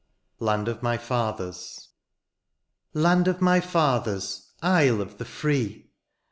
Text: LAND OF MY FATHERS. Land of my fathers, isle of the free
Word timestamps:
LAND 0.39 0.67
OF 0.67 0.81
MY 0.81 0.97
FATHERS. 0.97 1.89
Land 2.95 3.27
of 3.27 3.39
my 3.39 3.59
fathers, 3.59 4.49
isle 4.63 4.99
of 4.99 5.19
the 5.19 5.25
free 5.25 5.91